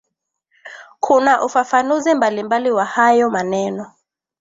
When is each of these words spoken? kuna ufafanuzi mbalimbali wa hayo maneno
kuna 0.99 1.43
ufafanuzi 1.45 2.13
mbalimbali 2.13 2.71
wa 2.71 2.85
hayo 2.85 3.29
maneno 3.29 3.91